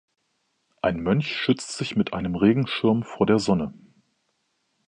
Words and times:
Ein 0.81 1.03
Mönch 1.03 1.31
schützt 1.37 1.77
sich 1.77 1.95
mit 1.95 2.11
einem 2.11 2.33
Regenschirm 2.33 3.03
vor 3.03 3.27
der 3.27 3.37
Sonne. 3.37 3.71